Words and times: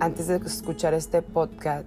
antes 0.00 0.28
de 0.28 0.36
escuchar 0.36 0.94
este 0.94 1.22
podcast, 1.22 1.86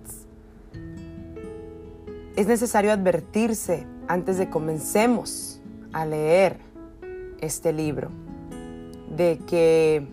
es 2.36 2.48
necesario 2.48 2.92
advertirse 2.92 3.86
antes 4.08 4.38
de 4.38 4.50
comencemos 4.50 5.62
a 5.94 6.06
leer 6.06 6.58
este 7.40 7.72
libro 7.74 8.10
de 9.16 9.40
que 9.48 10.08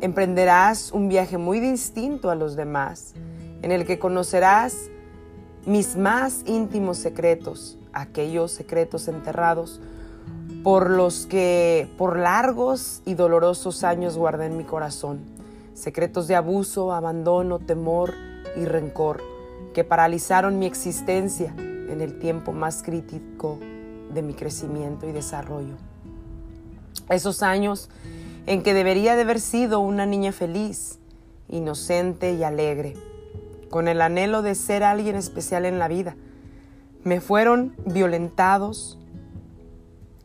emprenderás 0.00 0.92
un 0.92 1.08
viaje 1.08 1.38
muy 1.38 1.60
distinto 1.60 2.30
a 2.30 2.34
los 2.34 2.56
demás, 2.56 3.14
en 3.62 3.72
el 3.72 3.84
que 3.84 3.98
conocerás 3.98 4.90
mis 5.66 5.96
más 5.96 6.42
íntimos 6.46 6.96
secretos, 6.98 7.78
aquellos 7.92 8.52
secretos 8.52 9.08
enterrados 9.08 9.80
por 10.62 10.90
los 10.90 11.26
que 11.26 11.88
por 11.98 12.18
largos 12.18 13.02
y 13.04 13.14
dolorosos 13.14 13.84
años 13.84 14.16
guardé 14.16 14.46
en 14.46 14.56
mi 14.56 14.64
corazón, 14.64 15.20
secretos 15.80 16.28
de 16.28 16.36
abuso, 16.36 16.92
abandono, 16.92 17.58
temor 17.58 18.12
y 18.56 18.66
rencor 18.66 19.22
que 19.72 19.82
paralizaron 19.82 20.58
mi 20.58 20.66
existencia 20.66 21.54
en 21.56 22.00
el 22.00 22.18
tiempo 22.18 22.52
más 22.52 22.82
crítico 22.82 23.58
de 24.12 24.22
mi 24.22 24.34
crecimiento 24.34 25.08
y 25.08 25.12
desarrollo. 25.12 25.76
Esos 27.08 27.42
años 27.42 27.88
en 28.46 28.62
que 28.62 28.74
debería 28.74 29.16
de 29.16 29.22
haber 29.22 29.40
sido 29.40 29.80
una 29.80 30.06
niña 30.06 30.32
feliz, 30.32 30.98
inocente 31.48 32.34
y 32.34 32.44
alegre, 32.44 32.94
con 33.70 33.88
el 33.88 34.02
anhelo 34.02 34.42
de 34.42 34.54
ser 34.54 34.82
alguien 34.82 35.16
especial 35.16 35.64
en 35.64 35.78
la 35.78 35.88
vida, 35.88 36.16
me 37.04 37.20
fueron 37.20 37.74
violentados 37.86 38.98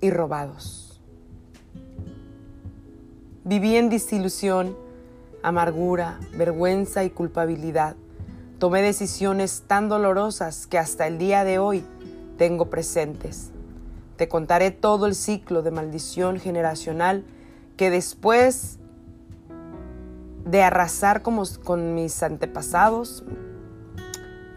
y 0.01 0.09
robados. 0.09 0.99
Viví 3.43 3.75
en 3.75 3.89
desilusión, 3.89 4.75
amargura, 5.45 6.19
vergüenza 6.35 7.03
y 7.03 7.11
culpabilidad. 7.11 7.95
Tomé 8.57 8.81
decisiones 8.81 9.63
tan 9.67 9.89
dolorosas 9.89 10.65
que 10.65 10.79
hasta 10.79 11.05
el 11.05 11.19
día 11.19 11.43
de 11.43 11.59
hoy 11.59 11.85
tengo 12.39 12.71
presentes. 12.71 13.51
Te 14.17 14.27
contaré 14.27 14.71
todo 14.71 15.05
el 15.05 15.13
ciclo 15.13 15.61
de 15.61 15.69
maldición 15.69 16.39
generacional 16.39 17.25
que 17.77 17.91
después 17.91 18.79
de 20.45 20.63
arrasar 20.63 21.21
con 21.21 21.93
mis 21.93 22.23
antepasados, 22.23 23.23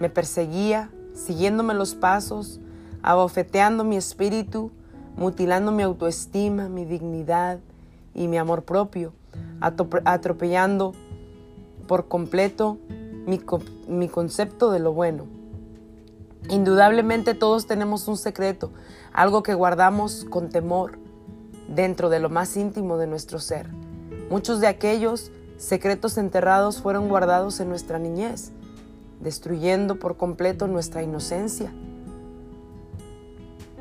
me 0.00 0.08
perseguía, 0.08 0.90
siguiéndome 1.12 1.74
los 1.74 1.96
pasos, 1.96 2.60
abofeteando 3.02 3.84
mi 3.84 3.98
espíritu, 3.98 4.70
mutilando 5.16 5.70
mi 5.70 5.82
autoestima, 5.82 6.70
mi 6.70 6.86
dignidad 6.86 7.58
y 8.14 8.28
mi 8.28 8.38
amor 8.38 8.64
propio, 8.64 9.12
atropellando 9.60 10.94
por 11.86 12.08
completo 12.08 12.78
mi, 13.26 13.40
mi 13.86 14.08
concepto 14.08 14.70
de 14.70 14.78
lo 14.78 14.92
bueno. 14.92 15.26
Indudablemente 16.50 17.34
todos 17.34 17.66
tenemos 17.66 18.08
un 18.08 18.16
secreto, 18.16 18.72
algo 19.12 19.42
que 19.42 19.54
guardamos 19.54 20.24
con 20.24 20.48
temor 20.48 20.98
dentro 21.68 22.08
de 22.08 22.20
lo 22.20 22.30
más 22.30 22.56
íntimo 22.56 22.96
de 22.96 23.06
nuestro 23.06 23.38
ser. 23.38 23.68
Muchos 24.30 24.60
de 24.60 24.66
aquellos 24.66 25.30
secretos 25.56 26.18
enterrados 26.18 26.80
fueron 26.80 27.08
guardados 27.08 27.60
en 27.60 27.68
nuestra 27.68 27.98
niñez, 27.98 28.52
destruyendo 29.20 29.98
por 29.98 30.16
completo 30.16 30.68
nuestra 30.68 31.02
inocencia 31.02 31.72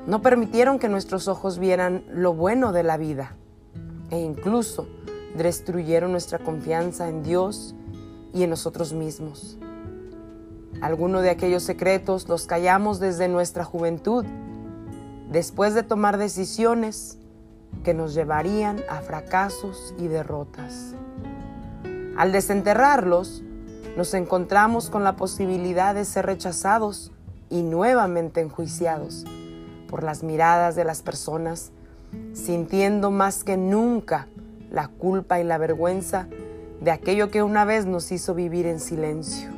no 0.08 0.22
permitieron 0.22 0.80
que 0.80 0.88
nuestros 0.88 1.28
ojos 1.28 1.59
vieran 1.59 2.03
lo 2.09 2.33
bueno 2.33 2.72
de 2.72 2.81
la 2.81 2.98
vida 2.98 3.36
e 4.10 4.20
incluso 4.20 4.88
destruyeron 5.36 6.12
nuestra 6.12 6.40
confianza 6.40 7.10
en 7.10 7.24
Dios 7.24 7.76
y 8.34 8.44
en 8.44 8.50
nosotros 8.50 8.94
mismos. 8.94 9.58
Algunos 10.82 11.23
de 11.23 11.30
aquellos 11.30 11.64
secretos 11.64 12.28
los 12.30 12.46
callamos 12.46 13.00
desde 13.00 13.28
nuestra 13.28 13.64
juventud, 13.64 14.26
después 15.30 15.73
de 15.73 15.84
tomar 15.84 16.17
decisiones 16.17 17.17
que 17.84 17.94
nos 17.94 18.14
llevarían 18.14 18.84
a 18.90 19.02
fracasos 19.02 19.94
y 19.98 20.08
derrotas. 20.08 20.94
Al 22.17 22.32
desenterrarlos, 22.32 23.44
nos 23.96 24.14
encontramos 24.14 24.90
con 24.90 25.04
la 25.04 25.16
posibilidad 25.16 25.96
de 25.96 26.06
ser 26.06 26.26
rechazados 26.28 27.12
y 27.50 27.64
nuevamente 27.64 28.42
enjuiciados 28.42 29.26
por 29.88 30.04
las 30.04 30.22
miradas 30.22 30.76
de 30.76 30.84
las 30.84 31.02
personas, 31.02 31.72
sintiendo 32.34 33.12
más 33.12 33.44
que 33.44 33.58
nunca 33.58 34.28
la 34.72 34.88
culpa 34.88 35.40
y 35.40 35.44
la 35.44 35.58
vergüenza 35.58 36.28
de 36.82 36.92
aquello 36.92 37.30
que 37.30 37.44
una 37.44 37.66
vez 37.66 37.86
nos 37.86 38.12
hizo 38.12 38.36
vivir 38.36 38.66
en 38.66 38.80
silencio. 38.80 39.50